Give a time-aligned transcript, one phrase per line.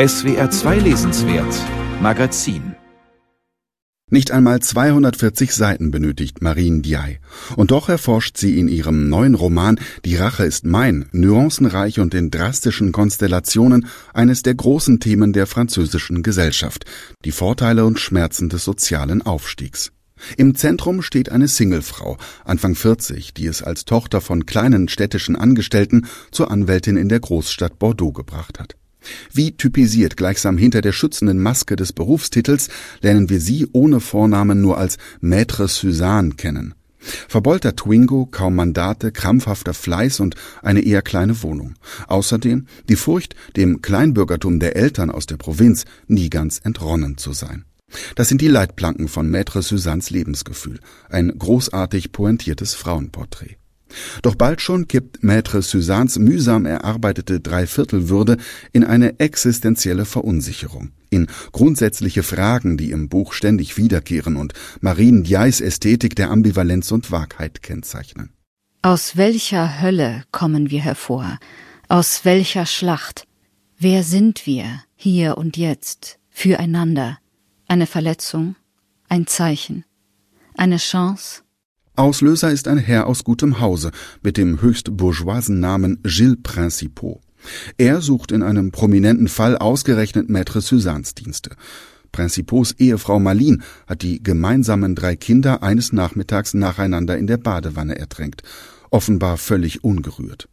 [0.00, 1.52] SWR 2 Lesenswert
[2.00, 2.76] Magazin
[4.10, 7.18] nicht einmal 240 Seiten benötigt Marine Diaye.
[7.56, 12.30] Und doch erforscht sie in ihrem neuen Roman Die Rache ist mein, nuancenreich und in
[12.30, 16.84] drastischen Konstellationen eines der großen Themen der französischen Gesellschaft,
[17.24, 19.90] die Vorteile und Schmerzen des sozialen Aufstiegs.
[20.36, 26.06] Im Zentrum steht eine Singlefrau, Anfang 40, die es als Tochter von kleinen städtischen Angestellten
[26.30, 28.77] zur Anwältin in der Großstadt Bordeaux gebracht hat.
[29.32, 32.68] Wie typisiert gleichsam hinter der schützenden Maske des Berufstitels
[33.00, 36.74] lernen wir sie ohne Vornamen nur als Maître Suzanne kennen.
[37.28, 41.74] Verbeulter Twingo, kaum Mandate, krampfhafter Fleiß und eine eher kleine Wohnung.
[42.08, 47.64] Außerdem die Furcht, dem Kleinbürgertum der Eltern aus der Provinz nie ganz entronnen zu sein.
[48.16, 53.56] Das sind die Leitplanken von Maître Suzannes Lebensgefühl, ein großartig pointiertes Frauenporträt.
[54.22, 58.36] Doch bald schon kippt Maître Suzannes mühsam erarbeitete Dreiviertelwürde
[58.72, 65.60] in eine existenzielle Verunsicherung, in grundsätzliche Fragen, die im Buch ständig wiederkehren und Marine Diais
[65.60, 68.30] Ästhetik der Ambivalenz und Wahrheit kennzeichnen.
[68.82, 71.38] Aus welcher Hölle kommen wir hervor?
[71.88, 73.26] Aus welcher Schlacht?
[73.78, 77.18] Wer sind wir, hier und jetzt, füreinander?
[77.66, 78.56] Eine Verletzung?
[79.08, 79.84] Ein Zeichen?
[80.54, 81.42] Eine Chance?
[81.98, 83.90] Auslöser ist ein Herr aus gutem Hause
[84.22, 87.20] mit dem höchst bourgeoisen Namen Gilles Principaux.
[87.76, 91.56] Er sucht in einem prominenten Fall ausgerechnet Maître Suzannes Dienste.
[92.12, 98.44] Principaux Ehefrau Malin hat die gemeinsamen drei Kinder eines Nachmittags nacheinander in der Badewanne ertränkt,
[98.90, 100.48] offenbar völlig ungerührt.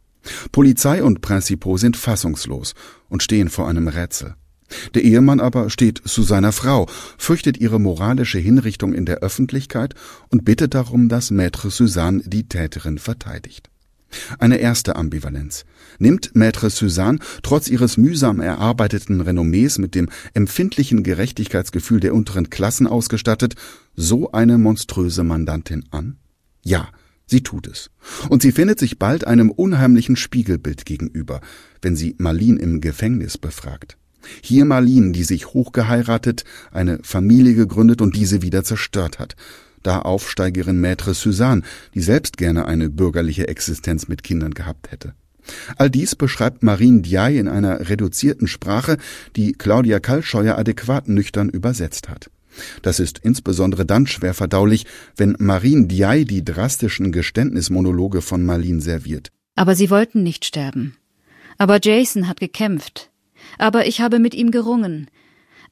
[0.50, 2.74] Polizei und Principaux sind fassungslos
[3.08, 4.34] und stehen vor einem Rätsel.
[4.94, 6.86] Der Ehemann aber steht zu seiner Frau,
[7.18, 9.94] fürchtet ihre moralische Hinrichtung in der Öffentlichkeit
[10.30, 13.70] und bittet darum, dass Maître Suzanne die Täterin verteidigt.
[14.38, 15.64] Eine erste Ambivalenz.
[15.98, 22.86] Nimmt Maître Suzanne trotz ihres mühsam erarbeiteten Renommees mit dem empfindlichen Gerechtigkeitsgefühl der unteren Klassen
[22.86, 23.54] ausgestattet
[23.94, 26.18] so eine monströse Mandantin an?
[26.62, 26.88] Ja,
[27.26, 27.90] sie tut es.
[28.28, 31.40] Und sie findet sich bald einem unheimlichen Spiegelbild gegenüber,
[31.82, 33.96] wenn sie Marlene im Gefängnis befragt.
[34.42, 39.36] Hier Marlene, die sich hochgeheiratet, eine Familie gegründet und diese wieder zerstört hat.
[39.82, 41.62] Da Aufsteigerin Maître Suzanne,
[41.94, 45.14] die selbst gerne eine bürgerliche Existenz mit Kindern gehabt hätte.
[45.76, 48.98] All dies beschreibt Marine Diaye in einer reduzierten Sprache,
[49.36, 52.30] die Claudia Kalscheuer adäquat nüchtern übersetzt hat.
[52.82, 59.30] Das ist insbesondere dann schwer verdaulich, wenn Marine Diaye die drastischen Geständnismonologe von Marlene serviert.
[59.54, 60.96] Aber sie wollten nicht sterben.
[61.58, 63.10] Aber Jason hat gekämpft.
[63.58, 65.08] Aber ich habe mit ihm gerungen.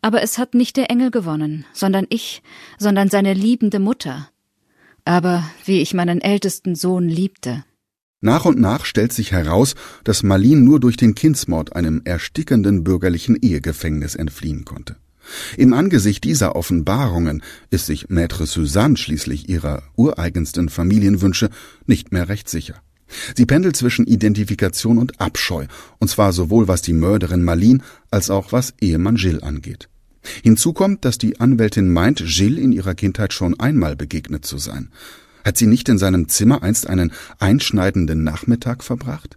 [0.02, 2.42] Aber es hat nicht der Engel gewonnen, sondern ich,
[2.78, 4.28] sondern seine liebende Mutter.
[5.04, 7.64] Aber wie ich meinen ältesten Sohn liebte.
[8.20, 13.36] Nach und nach stellt sich heraus, dass Marlene nur durch den Kindsmord einem erstickenden bürgerlichen
[13.36, 14.96] Ehegefängnis entfliehen konnte.
[15.56, 21.50] Im Angesicht dieser Offenbarungen ist sich Maître Suzanne schließlich ihrer ureigensten Familienwünsche
[21.86, 22.82] nicht mehr recht sicher.
[23.36, 25.66] Sie pendelt zwischen Identifikation und Abscheu,
[25.98, 29.88] und zwar sowohl was die Mörderin Marlene als auch was Ehemann Gilles angeht.
[30.42, 34.90] Hinzu kommt, dass die Anwältin meint, Gilles in ihrer Kindheit schon einmal begegnet zu sein.
[35.44, 39.36] Hat sie nicht in seinem Zimmer einst einen einschneidenden Nachmittag verbracht?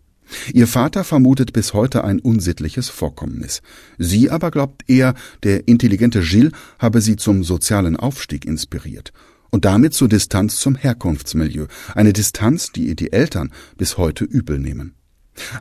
[0.54, 3.62] Ihr Vater vermutet bis heute ein unsittliches Vorkommnis.
[3.98, 5.14] Sie aber glaubt eher,
[5.44, 9.14] der intelligente Gilles habe sie zum sozialen Aufstieg inspiriert
[9.50, 14.60] und damit zur Distanz zum Herkunftsmilieu, eine Distanz, die ihr die Eltern bis heute übel
[14.60, 14.96] nehmen.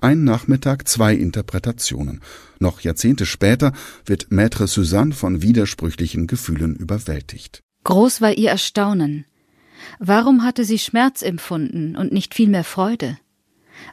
[0.00, 2.20] Ein Nachmittag, zwei Interpretationen.
[2.58, 3.72] Noch Jahrzehnte später
[4.04, 7.62] wird Maître Suzanne von widersprüchlichen Gefühlen überwältigt.
[7.84, 9.26] Groß war ihr Erstaunen.
[9.98, 13.18] Warum hatte sie Schmerz empfunden und nicht vielmehr Freude?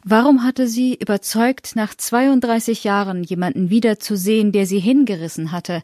[0.03, 5.83] Warum hatte sie, überzeugt, nach 32 Jahren jemanden wiederzusehen, der sie hingerissen hatte,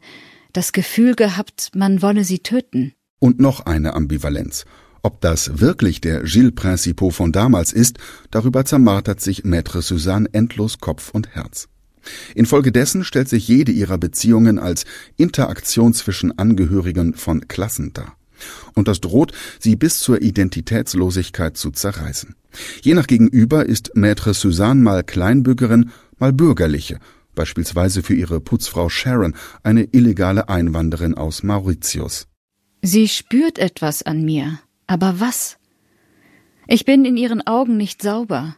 [0.54, 2.94] das Gefühl gehabt, man wolle sie töten?
[3.20, 4.66] Und noch eine Ambivalenz.
[5.02, 7.98] Ob das wirklich der Gilles Principaux von damals ist,
[8.32, 11.68] darüber zermartert sich Maître Suzanne endlos Kopf und Herz.
[12.36, 14.86] Infolgedessen stellt sich jede ihrer Beziehungen als
[15.18, 18.16] Interaktion zwischen Angehörigen von Klassen dar.
[18.74, 22.36] Und das droht, sie bis zur Identitätslosigkeit zu zerreißen.
[22.82, 27.00] Je nach Gegenüber ist Maître Suzanne mal Kleinbürgerin, mal Bürgerliche,
[27.36, 32.29] beispielsweise für ihre Putzfrau Sharon, eine illegale Einwanderin aus Mauritius.
[32.82, 35.58] Sie spürt etwas an mir, aber was?
[36.68, 38.56] Ich bin in ihren Augen nicht sauber.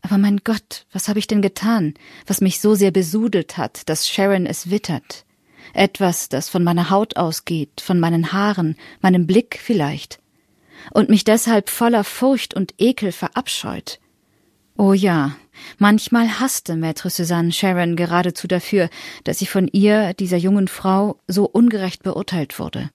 [0.00, 1.94] Aber mein Gott, was habe ich denn getan,
[2.26, 5.26] was mich so sehr besudelt hat, dass Sharon es wittert?
[5.74, 10.18] Etwas, das von meiner Haut ausgeht, von meinen Haaren, meinem Blick vielleicht,
[10.92, 14.00] und mich deshalb voller Furcht und Ekel verabscheut.
[14.78, 15.36] Oh ja,
[15.78, 18.88] manchmal hasste Maître Suzanne Sharon geradezu dafür,
[19.24, 22.88] dass sie von ihr, dieser jungen Frau, so ungerecht beurteilt wurde.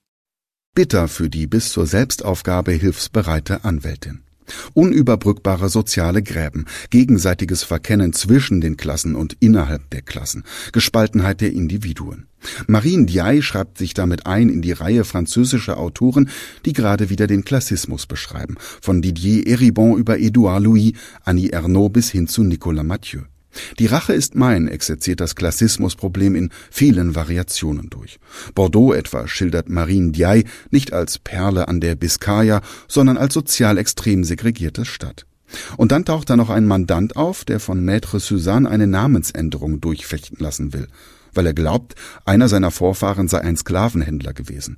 [0.75, 4.21] Bitter für die bis zur Selbstaufgabe hilfsbereite Anwältin.
[4.73, 12.25] Unüberbrückbare soziale Gräben, gegenseitiges Verkennen zwischen den Klassen und innerhalb der Klassen, Gespaltenheit der Individuen.
[12.65, 16.29] Marine Diaye schreibt sich damit ein in die Reihe französischer Autoren,
[16.65, 20.93] die gerade wieder den Klassismus beschreiben, von Didier Eribon über Édouard Louis,
[21.23, 23.21] Annie Ernaux bis hin zu Nicolas Mathieu.
[23.79, 28.19] Die Rache ist mein exerziert das Klassismusproblem in vielen Variationen durch.
[28.55, 34.23] Bordeaux etwa schildert Marine Diaye nicht als Perle an der Biskaya, sondern als sozial extrem
[34.23, 35.25] segregierte Stadt.
[35.77, 40.37] Und dann taucht da noch ein Mandant auf, der von Maître Suzanne eine Namensänderung durchfechten
[40.39, 40.87] lassen will,
[41.33, 41.95] weil er glaubt,
[42.25, 44.77] einer seiner Vorfahren sei ein Sklavenhändler gewesen.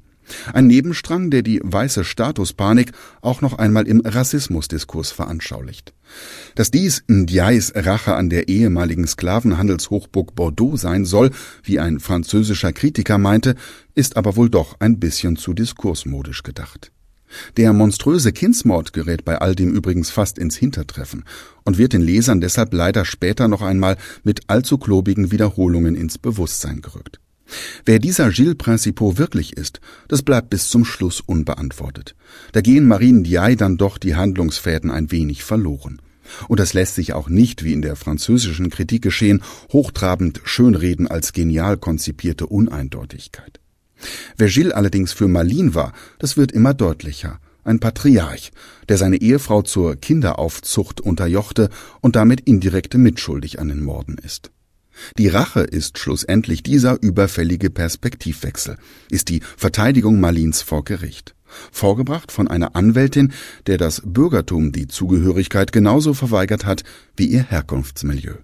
[0.54, 2.92] Ein Nebenstrang, der die weiße Statuspanik
[3.22, 5.94] auch noch einmal im Rassismusdiskurs veranschaulicht.
[6.56, 11.32] Dass dies Ndiays Rache an der ehemaligen Sklavenhandelshochburg Bordeaux sein soll,
[11.64, 13.56] wie ein französischer Kritiker meinte,
[13.94, 16.92] ist aber wohl doch ein bisschen zu diskursmodisch gedacht.
[17.58, 21.24] Der monströse Kindsmord gerät bei all dem übrigens fast ins Hintertreffen
[21.64, 26.82] und wird den Lesern deshalb leider später noch einmal mit allzu klobigen Wiederholungen ins Bewusstsein
[26.82, 27.20] gerückt.
[27.86, 32.16] Wer dieser Gilles Principaux wirklich ist, das bleibt bis zum Schluss unbeantwortet.
[32.52, 36.02] Da gehen Marine Diaye dann doch die Handlungsfäden ein wenig verloren.
[36.48, 41.34] Und das lässt sich auch nicht, wie in der französischen Kritik geschehen, hochtrabend schönreden als
[41.34, 43.60] genial konzipierte Uneindeutigkeit.
[44.38, 47.40] Wer Gilles allerdings für Malin war, das wird immer deutlicher.
[47.64, 48.52] Ein Patriarch,
[48.90, 51.70] der seine Ehefrau zur Kinderaufzucht unterjochte
[52.02, 54.52] und damit indirekt mitschuldig an den Morden ist.
[55.18, 58.78] Die Rache ist schlussendlich dieser überfällige Perspektivwechsel,
[59.10, 61.36] ist die Verteidigung Malins vor Gericht.
[61.72, 63.34] Vorgebracht von einer Anwältin,
[63.68, 66.84] der das Bürgertum die Zugehörigkeit genauso verweigert hat
[67.16, 68.36] wie ihr Herkunftsmilieu.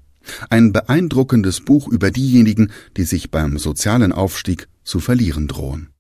[0.50, 5.92] Ein beeindruckendes Buch über diejenigen, die sich beim sozialen Aufstieg zu verlieren drohen.